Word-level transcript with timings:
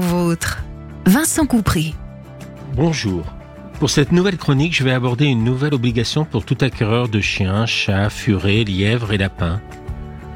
vôtre. 0.00 0.64
Vincent 1.04 1.44
Coupry. 1.44 1.94
Bonjour. 2.74 3.26
Pour 3.78 3.90
cette 3.90 4.10
nouvelle 4.10 4.38
chronique, 4.38 4.74
je 4.74 4.82
vais 4.82 4.92
aborder 4.92 5.26
une 5.26 5.44
nouvelle 5.44 5.74
obligation 5.74 6.24
pour 6.24 6.46
tout 6.46 6.56
acquéreur 6.62 7.08
de 7.10 7.20
chiens, 7.20 7.66
chats, 7.66 8.08
furets, 8.08 8.64
lièvres 8.64 9.12
et 9.12 9.18
lapins. 9.18 9.60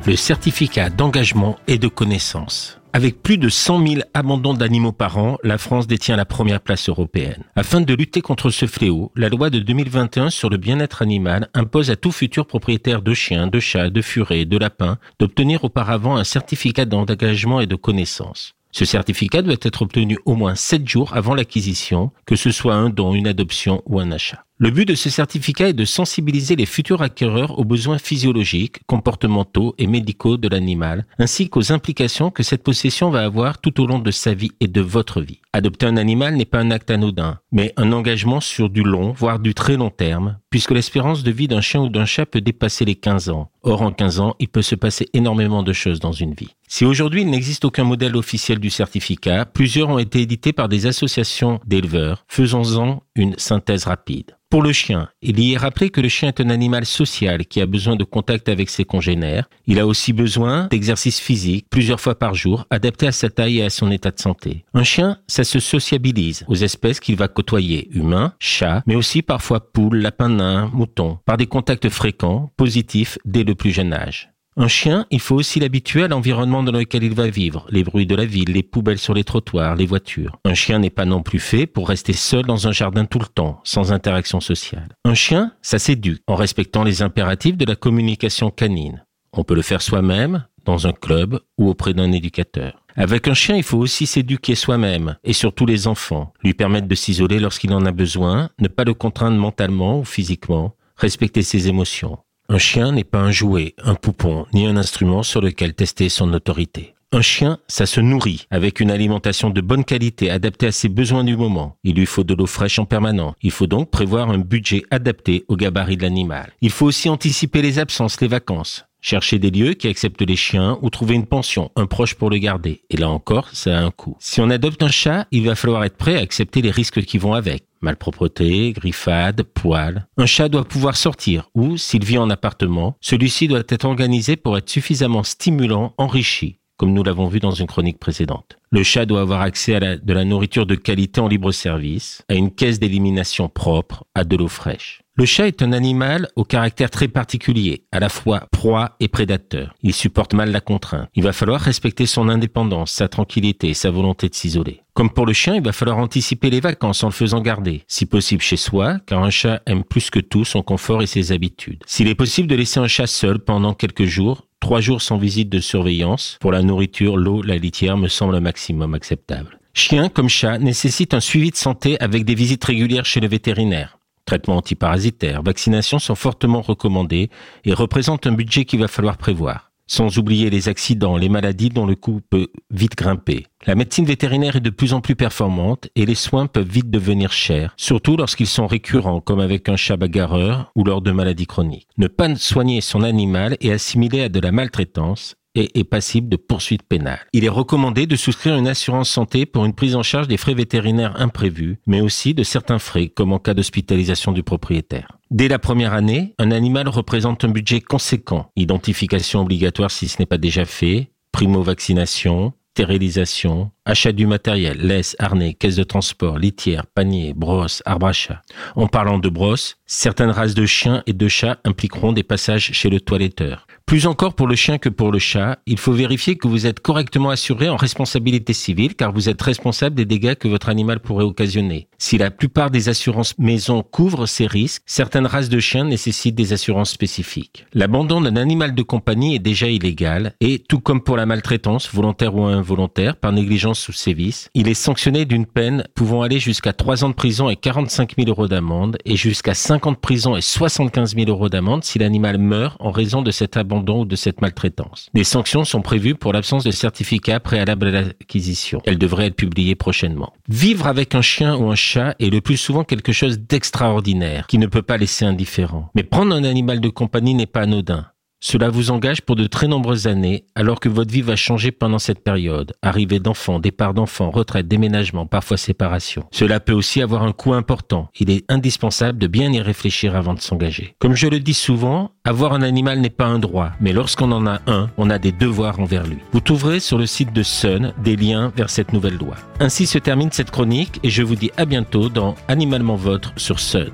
Le 0.07 0.15
certificat 0.15 0.91
d'engagement 0.91 1.59
et 1.67 1.79
de 1.79 1.89
connaissance. 1.89 2.81
Avec 2.93 3.23
plus 3.23 3.39
de 3.39 3.49
100 3.49 3.87
000 3.87 4.03
abandons 4.13 4.53
d'animaux 4.53 4.93
par 4.93 5.17
an, 5.17 5.39
la 5.43 5.57
France 5.57 5.87
détient 5.87 6.17
la 6.17 6.27
première 6.27 6.61
place 6.61 6.91
européenne. 6.91 7.45
Afin 7.57 7.81
de 7.81 7.95
lutter 7.95 8.21
contre 8.21 8.51
ce 8.51 8.67
fléau, 8.67 9.11
la 9.17 9.31
loi 9.31 9.49
de 9.49 9.59
2021 9.59 10.29
sur 10.29 10.51
le 10.51 10.59
bien-être 10.59 11.01
animal 11.01 11.49
impose 11.55 11.91
à 11.91 11.97
tout 11.97 12.13
futur 12.13 12.47
propriétaire 12.47 13.01
de 13.01 13.15
chiens, 13.15 13.47
de 13.47 13.59
chats, 13.59 13.89
de 13.89 14.03
furets, 14.03 14.45
de 14.45 14.59
lapins 14.59 14.99
d'obtenir 15.19 15.65
auparavant 15.65 16.17
un 16.17 16.25
certificat 16.25 16.85
d'engagement 16.85 17.61
et 17.61 17.67
de 17.67 17.75
connaissance. 17.75 18.55
Ce 18.77 18.85
certificat 18.85 19.41
doit 19.41 19.55
être 19.63 19.83
obtenu 19.83 20.19
au 20.25 20.35
moins 20.35 20.57
7 20.57 20.89
jours 20.89 21.15
avant 21.15 21.37
l'acquisition, 21.37 22.11
que 22.27 22.35
ce 22.35 22.51
soit 22.51 22.75
un 22.75 22.91
don, 22.91 23.15
une 23.15 23.29
adoption 23.29 23.83
ou 23.87 24.01
un 24.01 24.11
achat. 24.11 24.47
Le 24.57 24.71
but 24.71 24.87
de 24.87 24.95
ce 24.95 25.11
certificat 25.11 25.71
est 25.71 25.73
de 25.73 25.85
sensibiliser 25.85 26.55
les 26.55 26.65
futurs 26.65 27.03
acquéreurs 27.03 27.59
aux 27.59 27.65
besoins 27.65 27.99
physiologiques, 27.99 28.79
comportementaux 28.87 29.75
et 29.79 29.89
médicaux 29.89 30.37
de 30.37 30.47
l'animal, 30.47 31.07
ainsi 31.19 31.49
qu'aux 31.51 31.73
implications 31.73 32.31
que 32.31 32.45
cette 32.45 32.63
possession 32.63 33.11
va 33.11 33.25
avoir 33.25 33.61
tout 33.61 33.81
au 33.81 33.87
long 33.89 33.99
de 33.99 34.13
sa 34.13 34.33
vie 34.33 34.53
et 34.61 34.69
de 34.69 34.81
votre 34.81 35.21
vie. 35.21 35.41
Adopter 35.53 35.87
un 35.87 35.97
animal 35.97 36.37
n'est 36.37 36.45
pas 36.45 36.61
un 36.61 36.71
acte 36.71 36.93
anodin, 36.93 37.41
mais 37.51 37.73
un 37.77 37.91
engagement 37.91 38.41
sur 38.41 38.71
du 38.71 38.85
long, 38.85 39.11
voire 39.11 39.41
du 39.41 39.55
très 39.55 39.77
long 39.77 39.91
terme, 39.91 40.39
puisque 40.51 40.71
l'espérance 40.71 41.25
de 41.25 41.33
vie 41.33 41.49
d'un 41.49 41.61
chien 41.61 41.81
ou 41.81 41.89
d'un 41.89 42.05
chat 42.05 42.25
peut 42.25 42.41
dépasser 42.41 42.85
les 42.85 42.95
15 42.95 43.31
ans. 43.31 43.51
Or, 43.65 43.83
en 43.83 43.91
15 43.91 44.21
ans, 44.21 44.37
il 44.39 44.49
peut 44.49 44.63
se 44.63 44.77
passer 44.77 45.09
énormément 45.15 45.65
de 45.65 45.73
choses 45.73 45.99
dans 45.99 46.13
une 46.13 46.35
vie. 46.35 46.55
Si 46.69 46.85
aujourd'hui 46.85 47.23
il 47.23 47.31
n'existe 47.31 47.65
aucun 47.65 47.85
modèle 47.85 48.17
officiel 48.17 48.59
du 48.59 48.71
certificat, 48.71 49.47
plusieurs 49.47 49.91
ont 49.91 49.99
été 49.99 50.21
édités 50.21 50.53
par 50.53 50.69
des 50.69 50.87
associations 50.87 51.61
d'éleveurs, 51.67 52.25
faisons-en 52.29 53.04
une 53.17 53.35
synthèse 53.39 53.85
rapide. 53.85 54.37
Pour 54.51 54.63
le 54.63 54.73
chien, 54.73 55.09
il 55.21 55.41
y 55.41 55.53
est 55.53 55.57
rappelé 55.57 55.91
que 55.91 56.01
le 56.01 56.09
chien 56.09 56.29
est 56.29 56.41
un 56.41 56.49
animal 56.49 56.87
social 56.87 57.45
qui 57.45 57.61
a 57.61 57.67
besoin 57.67 57.97
de 57.97 58.05
contact 58.05 58.49
avec 58.49 58.71
ses 58.71 58.85
congénères. 58.85 59.49
Il 59.67 59.81
a 59.81 59.87
aussi 59.87 60.13
besoin 60.13 60.69
d'exercice 60.69 61.19
physique 61.19 61.67
plusieurs 61.71 62.01
fois 62.01 62.17
par 62.17 62.35
jour, 62.35 62.65
adapté 62.71 63.09
à 63.09 63.13
sa 63.13 63.31
taille 63.31 63.59
et 63.59 63.65
à 63.65 63.71
son 63.71 63.91
état 63.91 64.13
de 64.13 64.21
santé. 64.21 64.65
Un 64.73 64.85
chien, 64.85 65.19
ça 65.27 65.43
se 65.43 65.59
sociabilise 65.59 66.45
aux 66.47 66.55
espèces 66.55 67.01
qu'il 67.01 67.17
va 67.17 67.27
côtoyer, 67.27 67.89
humains, 67.93 68.35
chats, 68.39 68.85
mais 68.87 68.95
aussi 68.95 69.23
parfois 69.23 69.73
poules, 69.73 69.97
lapins 69.97 70.29
nains, 70.29 70.71
moutons, 70.73 71.19
par 71.25 71.37
des 71.37 71.47
contacts 71.47 71.89
fréquents, 71.89 72.53
positifs 72.57 73.19
dès 73.25 73.43
le 73.43 73.57
plus 73.57 73.73
jeune 73.73 73.93
âge. 73.93 74.34
Un 74.57 74.69
chien, 74.69 75.07
il 75.11 75.21
faut 75.21 75.35
aussi 75.35 75.59
l'habituer 75.59 76.05
à 76.05 76.09
l'environnement 76.09 76.63
dans 76.63 76.71
lequel 76.71 77.03
il 77.03 77.13
va 77.13 77.27
vivre, 77.27 77.67
les 77.71 77.83
bruits 77.83 78.07
de 78.07 78.15
la 78.15 78.25
ville, 78.25 78.53
les 78.53 78.63
poubelles 78.63 78.99
sur 78.99 79.13
les 79.13 79.25
trottoirs, 79.25 79.75
les 79.75 79.87
voitures. 79.87 80.39
Un 80.45 80.55
chien 80.55 80.79
n'est 80.79 80.91
pas 80.91 81.05
non 81.05 81.23
plus 81.23 81.41
fait 81.41 81.67
pour 81.67 81.89
rester 81.89 82.13
seul 82.13 82.45
dans 82.45 82.69
un 82.69 82.73
jardin 82.73 83.05
tout 83.05 83.19
le 83.19 83.27
temps, 83.27 83.61
sans 83.65 83.93
interaction 83.93 84.41
sociale. 84.41 84.97
Un 85.05 85.15
chien, 85.15 85.53
ça 85.61 85.81
s'éduque 85.81 86.23
en 86.29 86.37
respectant 86.37 86.85
les 86.85 87.03
impératifs 87.03 87.57
de 87.57 87.65
la 87.65 87.75
communication 87.75 88.51
canine. 88.51 89.05
On 89.33 89.43
peut 89.43 89.57
le 89.57 89.63
faire 89.63 89.83
soi-même, 89.83 90.45
dans 90.65 90.87
un 90.87 90.93
club 90.93 91.41
ou 91.59 91.69
auprès 91.69 91.93
d'un 91.93 92.13
éducateur. 92.13 92.81
Avec 92.97 93.27
un 93.27 93.35
chien, 93.35 93.57
il 93.57 93.65
faut 93.65 93.79
aussi 93.79 94.07
s'éduquer 94.07 94.55
soi-même, 94.55 95.17
et 95.25 95.33
surtout 95.33 95.67
les 95.67 95.89
enfants, 95.89 96.33
lui 96.45 96.55
permettre 96.55 96.87
de 96.87 96.95
s'isoler 96.95 97.41
lorsqu'il 97.41 97.73
en 97.73 97.85
a 97.87 97.93
besoin, 97.93 98.51
ne 98.61 98.69
pas 98.69 98.85
le 98.85 98.95
contraindre 98.95 99.37
mentalement 99.37 99.99
ou 99.99 100.05
physiquement, 100.05 100.77
respecter 100.97 101.43
ses 101.43 101.67
émotions. 101.67 102.19
Un 102.51 102.59
chien 102.59 102.93
n'est 102.93 103.05
pas 103.05 103.21
un 103.21 103.31
jouet, 103.31 103.75
un 103.83 103.95
poupon, 103.95 104.45
ni 104.53 104.67
un 104.67 104.77
instrument 104.77 105.23
sur 105.23 105.41
lequel 105.41 105.73
tester 105.73 106.11
son 106.11 106.31
autorité. 106.35 106.95
Un 107.11 107.23
chien, 107.23 107.59
ça 107.69 107.87
se 107.87 108.01
nourrit 108.01 108.47
avec 108.51 108.81
une 108.81 108.91
alimentation 108.91 109.49
de 109.49 109.63
bonne 109.63 109.85
qualité 109.85 110.31
adaptée 110.31 110.67
à 110.67 110.73
ses 110.73 110.91
besoins 110.91 111.25
du 111.25 111.39
moment. 111.39 111.79
Il 111.85 111.95
lui 111.95 112.05
faut 112.05 112.23
de 112.23 112.35
l'eau 112.35 112.47
fraîche 112.47 112.79
en 112.79 112.85
permanence. 112.85 113.35
Il 113.41 113.51
faut 113.51 113.67
donc 113.67 113.91
prévoir 113.91 114.29
un 114.29 114.39
budget 114.39 114.83
adapté 114.91 115.47
au 115.49 115.57
gabarit 115.57 115.97
de 115.97 116.03
l'animal. 116.03 116.53
Il 116.61 116.71
faut 116.71 116.85
aussi 116.85 117.09
anticiper 117.09 117.63
les 117.63 117.79
absences, 117.79 118.21
les 118.21 118.29
vacances. 118.29 118.85
Chercher 119.01 119.39
des 119.39 119.51
lieux 119.51 119.75
qui 119.75 119.89
acceptent 119.89 120.23
les 120.23 120.37
chiens 120.37 120.79
ou 120.83 120.91
trouver 120.91 121.15
une 121.15 121.27
pension, 121.27 121.71
un 121.77 121.87
proche 121.87 122.15
pour 122.15 122.29
le 122.29 122.39
garder. 122.39 122.83
Et 122.91 122.97
là 122.99 123.09
encore, 123.09 123.49
ça 123.53 123.79
a 123.79 123.83
un 123.83 123.91
coût. 123.91 124.17
Si 124.19 124.41
on 124.43 124.51
adopte 124.51 124.83
un 124.83 124.89
chat, 124.89 125.27
il 125.31 125.47
va 125.47 125.55
falloir 125.55 125.85
être 125.85 125.97
prêt 125.97 126.17
à 126.17 126.21
accepter 126.21 126.61
les 126.63 126.71
risques 126.71 127.03
qui 127.05 127.17
vont 127.17 127.33
avec. 127.35 127.65
Malpropreté, 127.85 128.73
griffade, 128.73 129.43
poils. 129.43 130.07
Un 130.17 130.25
chat 130.25 130.49
doit 130.49 130.65
pouvoir 130.65 130.97
sortir 130.97 131.51
ou, 131.55 131.77
s'il 131.77 132.03
vit 132.03 132.17
en 132.17 132.31
appartement, 132.31 132.97
celui-ci 133.03 133.47
doit 133.47 133.63
être 133.69 133.85
organisé 133.85 134.37
pour 134.37 134.57
être 134.57 134.71
suffisamment 134.71 135.23
stimulant, 135.23 135.93
enrichi, 135.99 136.61
comme 136.79 136.95
nous 136.95 137.03
l'avons 137.03 137.29
vu 137.29 137.41
dans 137.41 137.51
une 137.51 137.67
chronique 137.67 137.99
précédente. 137.99 138.57
Le 138.71 138.83
chat 138.83 139.05
doit 139.05 139.21
avoir 139.21 139.43
accès 139.43 139.75
à 139.75 139.97
de 139.99 140.13
la 140.15 140.25
nourriture 140.25 140.65
de 140.65 140.77
qualité 140.77 141.21
en 141.21 141.29
libre 141.29 141.53
service, 141.53 142.23
à 142.31 142.35
une 142.35 142.51
caisse 142.51 142.81
d'élimination 142.81 143.51
propre, 143.51 144.05
à 144.15 144.25
de 144.25 144.35
l'eau 144.35 144.49
fraîche. 144.49 145.04
Le 145.17 145.27
chat 145.27 145.47
est 145.47 145.63
un 145.63 145.73
animal 145.73 146.29
au 146.35 146.43
caractère 146.43 146.91
très 146.91 147.07
particulier, 147.07 147.85
à 147.93 148.01
la 148.01 148.09
fois 148.09 148.49
proie 148.51 148.97
et 148.99 149.07
prédateur. 149.07 149.73
Il 149.81 149.95
supporte 149.95 150.35
mal 150.35 150.51
la 150.51 150.61
contrainte. 150.61 151.09
Il 151.15 151.23
va 151.23 151.33
falloir 151.33 151.61
respecter 151.61 152.05
son 152.05 152.29
indépendance, 152.29 152.91
sa 152.91 153.07
tranquillité 153.07 153.69
et 153.69 153.75
sa 153.75 153.93
volonté 153.93 154.29
de 154.29 154.35
s'isoler. 154.35 154.81
Comme 154.93 155.11
pour 155.11 155.25
le 155.25 155.33
chien, 155.33 155.55
il 155.55 155.63
va 155.63 155.71
falloir 155.71 155.99
anticiper 155.99 156.51
les 156.51 156.59
vacances 156.59 157.05
en 157.05 157.09
le 157.09 157.13
faisant 157.13 157.41
garder, 157.41 157.85
si 157.87 158.07
possible 158.07 158.43
chez 158.43 158.57
soi, 158.57 158.99
car 159.07 159.23
un 159.23 159.31
chat 159.31 159.63
aime 159.67 159.85
plus 159.85 160.11
que 160.11 160.19
tout 160.19 160.45
son 160.45 160.63
confort 160.63 161.01
et 161.01 161.07
ses 161.07 161.31
habitudes. 161.31 161.85
S'il 161.87 162.09
est 162.09 162.17
possible 162.17 162.49
de 162.49 162.57
laisser 162.57 162.81
un 162.81 162.89
chat 162.89 163.07
seul 163.07 163.39
pendant 163.39 163.73
quelques 163.73 164.07
jours, 164.07 164.49
trois 164.59 164.81
jours 164.81 165.01
sans 165.01 165.17
visite 165.17 165.49
de 165.49 165.61
surveillance, 165.61 166.39
pour 166.41 166.51
la 166.51 166.63
nourriture, 166.63 167.17
l'eau, 167.17 167.41
la 167.41 167.57
litière 167.57 167.97
me 167.97 168.09
semble 168.09 168.35
un 168.35 168.41
maximum 168.41 168.95
acceptable. 168.95 169.61
Chien 169.75 170.09
comme 170.09 170.29
chat 170.29 170.59
nécessite 170.59 171.15
un 171.15 171.21
suivi 171.21 171.53
de 171.53 171.57
santé 171.57 172.01
avec 172.01 172.25
des 172.25 172.35
visites 172.35 172.65
régulières 172.65 173.07
chez 173.07 173.21
le 173.21 173.29
vétérinaire. 173.29 173.99
Traitements 174.25 174.57
antiparasitaires, 174.57 175.43
vaccinations 175.43 175.99
sont 175.99 176.15
fortement 176.15 176.63
recommandés 176.63 177.31
et 177.65 177.75
représentent 177.75 178.27
un 178.27 178.33
budget 178.33 178.65
qu'il 178.65 178.81
va 178.81 178.89
falloir 178.89 179.19
prévoir. 179.19 179.71
Sans 179.87 180.17
oublier 180.17 180.49
les 180.49 180.71
accidents, 180.71 181.19
les 181.19 181.29
maladies 181.29 181.69
dont 181.69 181.85
le 181.85 181.95
coût 181.95 182.23
peut 182.31 182.49
vite 182.71 182.97
grimper. 182.97 183.47
La 183.67 183.75
médecine 183.75 184.07
vétérinaire 184.07 184.57
est 184.57 184.61
de 184.61 184.71
plus 184.71 184.95
en 184.95 185.03
plus 185.03 185.15
performante 185.15 185.89
et 185.95 186.07
les 186.07 186.15
soins 186.15 186.47
peuvent 186.47 186.67
vite 186.67 186.91
devenir 186.91 187.33
chers, 187.33 187.75
surtout 187.77 188.17
lorsqu'ils 188.17 188.47
sont 188.47 188.67
récurrents 188.67 189.21
comme 189.21 189.41
avec 189.41 189.69
un 189.69 189.77
chat 189.77 189.99
bagarreur 189.99 190.73
ou 190.75 190.85
lors 190.85 191.03
de 191.03 191.11
maladies 191.11 191.47
chroniques. 191.47 191.89
Ne 191.99 192.07
pas 192.07 192.35
soigner 192.37 192.81
son 192.81 193.03
animal 193.03 193.59
est 193.61 193.73
assimilé 193.73 194.23
à 194.23 194.29
de 194.31 194.41
la 194.41 194.53
maltraitance 194.53 195.37
et 195.55 195.79
est 195.79 195.85
passible 195.85 196.29
de 196.29 196.37
poursuites 196.37 196.83
pénales. 196.83 197.27
Il 197.33 197.45
est 197.45 197.49
recommandé 197.49 198.07
de 198.07 198.17
souscrire 198.17 198.57
une 198.57 198.69
assurance 198.69 199.11
santé 199.11 199.47
pour 199.47 199.65
une 199.65 199.75
prise 199.75 199.97
en 199.97 200.03
charge 200.03 200.29
des 200.29 200.37
frais 200.37 200.55
vétérinaires 200.55 201.21
imprévus, 201.21 201.79
mais 201.87 202.01
aussi 202.01 202.35
de 202.35 202.43
certains 202.43 202.79
frais, 202.79 203.09
comme 203.09 203.33
en 203.33 203.39
cas 203.39 203.55
d'hospitalisation 203.55 204.33
du 204.33 204.43
propriétaire. 204.43 205.19
Dès 205.31 205.49
la 205.49 205.59
première 205.59 205.95
année, 205.95 206.35
un 206.39 206.51
animal 206.51 206.89
représente 206.89 207.45
un 207.45 207.49
budget 207.49 207.81
conséquent. 207.81 208.51
Identification 208.57 209.41
obligatoire 209.41 209.91
si 209.91 210.09
ce 210.09 210.21
n'est 210.21 210.27
pas 210.27 210.39
déjà 210.39 210.65
fait, 210.65 211.11
primo-vaccination, 211.33 212.53
stérilisation, 212.75 213.71
achat 213.85 214.13
du 214.13 214.27
matériel, 214.27 214.79
laisse, 214.79 215.15
harnais, 215.19 215.55
caisse 215.55 215.77
de 215.77 215.85
transport, 215.85 216.39
litière, 216.39 216.87
panier, 216.87 217.35
brosse, 217.35 217.83
arbre 217.85 218.07
à 218.07 218.13
chat. 218.13 218.43
En 218.77 218.87
parlant 218.87 219.19
de 219.19 219.29
brosse, 219.29 219.77
certaines 219.87 220.31
races 220.31 220.55
de 220.55 220.67
chiens 220.67 221.03
et 221.07 221.13
de 221.13 221.29
chats 221.29 221.59
impliqueront 221.65 222.13
des 222.13 222.23
passages 222.23 222.73
chez 222.73 222.89
le 222.89 223.01
toiletteur. 223.01 223.67
Plus 223.87 224.07
encore 224.07 224.35
pour 224.35 224.47
le 224.47 224.55
chien 224.55 224.79
que 224.79 224.89
pour 224.89 225.13
le 225.13 225.19
chat, 225.19 225.59
il 225.67 225.79
faut 225.79 225.93
vérifier 225.93 226.37
que 226.37 226.49
vous 226.49 226.67
êtes 226.67 226.81
correctement 226.81 227.29
assuré 227.29 227.69
en 227.69 227.77
responsabilité 227.77 228.55
civile 228.55 228.95
car 228.95 229.13
vous 229.13 229.29
êtes 229.29 229.43
responsable 229.43 229.95
des 229.95 230.07
dégâts 230.07 230.37
que 230.37 230.49
votre 230.49 230.71
animal 230.71 231.01
pourrait 231.01 231.25
occasionner. 231.25 231.89
Si 231.99 232.17
la 232.17 232.31
plupart 232.31 232.71
des 232.71 232.89
assurances 232.89 233.39
maison 233.39 233.83
couvrent 233.83 234.27
ces 234.27 234.47
risques, 234.47 234.83
certaines 234.87 235.27
races 235.27 235.51
de 235.51 235.61
chiens 235.61 235.85
nécessitent 235.85 236.35
des 236.35 236.55
assurances 236.55 236.91
spécifiques. 236.93 237.67
L'abandon 237.75 238.23
d'un 238.23 238.37
animal 238.37 238.75
de 238.75 238.83
compagnie 238.83 239.35
est 239.35 239.39
déjà 239.41 239.69
illégal 239.69 240.33
et, 240.41 240.61
tout 240.61 240.81
comme 240.81 241.03
pour 241.03 241.19
la 241.19 241.27
maltraitance, 241.27 241.93
volontaire 241.93 242.35
ou 242.35 242.45
involontaire, 242.45 243.17
par 243.17 243.33
négligence 243.33 243.74
ou 243.89 243.93
sévice, 243.93 244.49
il 244.55 244.69
est 244.69 244.75
sanctionné 244.75 245.25
d'une 245.25 245.47
peine 245.47 245.85
pouvant 245.95 246.23
aller 246.23 246.39
jusqu'à 246.39 246.73
3 246.73 247.05
ans 247.05 247.09
de 247.09 247.15
prison 247.15 247.49
et 247.49 247.57
45 247.57 248.15
000 248.17 248.29
euros 248.29 248.49
d'amende 248.49 248.97
et 249.05 249.17
jusqu'à 249.17 249.55
5 249.55 249.87
ans 249.87 249.93
de 249.93 249.97
prison 249.97 250.37
et 250.37 250.41
75 250.41 251.15
000 251.15 251.29
euros 251.29 251.49
d'amende 251.49 251.85
si 251.85 251.99
l'animal 251.99 252.39
meurt 252.39 252.77
en 252.81 252.91
raison 252.91 253.23
de 253.23 253.31
cet 253.31 253.57
abandon 253.57 254.03
ou 254.03 254.05
de 254.05 254.17
cette 254.17 254.41
maltraitance. 254.41 255.11
Des 255.15 255.25
sanctions 255.25 255.65
sont 255.65 255.83
prévues 255.83 256.15
pour 256.15 256.33
l'absence 256.33 256.65
de 256.65 256.71
certificat 256.71 257.41
préalable 257.41 257.89
à 257.89 257.91
l'acquisition. 258.03 258.81
Elles 258.85 258.99
devraient 258.99 259.27
être 259.27 259.37
publiées 259.37 259.75
prochainement. 259.75 260.33
Vivre 260.49 260.87
avec 260.87 261.15
un 261.15 261.23
chien 261.23 261.57
ou 261.57 261.71
un 261.71 261.75
chat 261.75 262.15
est 262.21 262.31
le 262.31 262.41
plus 262.41 262.57
souvent 262.57 262.85
quelque 262.85 263.13
chose 263.13 263.39
d'extraordinaire 263.39 264.47
qui 264.47 264.59
ne 264.59 264.67
peut 264.67 264.83
pas 264.83 264.97
laisser 264.97 265.25
indifférent. 265.25 265.91
Mais 265.95 266.03
prendre 266.03 266.35
un 266.35 266.45
animal 266.45 266.81
de 266.81 266.89
compagnie 266.89 267.35
n'est 267.35 267.47
pas 267.47 267.63
anodin. 267.63 268.07
Cela 268.47 268.69
vous 268.69 268.91
engage 268.91 269.23
pour 269.23 269.37
de 269.37 269.47
très 269.47 269.69
nombreuses 269.69 270.07
années, 270.07 270.45
alors 270.55 270.79
que 270.79 270.91
votre 270.91 271.11
vie 271.11 271.23
va 271.23 271.35
changer 271.35 271.73
pendant 271.73 271.99
cette 271.99 272.23
période. 272.23 272.75
Arrivée 272.83 273.19
d'enfants, 273.19 273.59
départ 273.59 273.95
d'enfants, 273.95 274.31
retraite, 274.31 274.69
déménagement, 274.69 275.25
parfois 275.25 275.57
séparation. 275.57 276.25
Cela 276.31 276.61
peut 276.61 276.75
aussi 276.75 277.01
avoir 277.01 277.23
un 277.23 277.33
coût 277.33 277.55
important. 277.55 278.11
Il 278.21 278.29
est 278.29 278.45
indispensable 278.51 279.19
de 279.19 279.29
bien 279.29 279.51
y 279.51 279.63
réfléchir 279.63 280.15
avant 280.15 280.35
de 280.35 280.43
s'engager. 280.43 280.95
Comme 280.99 281.17
je 281.17 281.27
le 281.27 281.41
dis 281.41 281.55
souvent, 281.55 282.11
avoir 282.25 282.53
un 282.53 282.61
animal 282.61 283.01
n'est 283.01 283.09
pas 283.09 283.25
un 283.25 283.39
droit, 283.39 283.71
mais 283.81 283.95
lorsqu'on 283.95 284.31
en 284.31 284.47
a 284.47 284.61
un, 284.67 284.91
on 284.99 285.09
a 285.09 285.19
des 285.19 285.33
devoirs 285.33 285.81
envers 285.81 286.07
lui. 286.07 286.19
Vous 286.33 286.41
trouverez 286.41 286.81
sur 286.81 286.99
le 286.99 287.07
site 287.07 287.33
de 287.33 287.43
Sun 287.43 287.95
des 288.05 288.15
liens 288.15 288.53
vers 288.55 288.69
cette 288.69 288.93
nouvelle 288.93 289.17
loi. 289.17 289.37
Ainsi 289.59 289.87
se 289.87 289.97
termine 289.97 290.31
cette 290.31 290.51
chronique 290.51 291.01
et 291.03 291.09
je 291.09 291.23
vous 291.23 291.35
dis 291.35 291.51
à 291.57 291.65
bientôt 291.65 292.11
dans 292.11 292.35
Animalement 292.49 292.97
Votre 292.97 293.33
sur 293.39 293.59
Sun. 293.59 293.91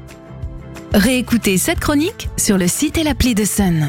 Réécoutez 0.93 1.57
cette 1.57 1.79
chronique 1.79 2.29
sur 2.37 2.59
le 2.59 2.67
site 2.67 2.99
et 2.99 3.05
l'appli 3.05 3.37
de 3.37 3.45
Sun. 3.45 3.89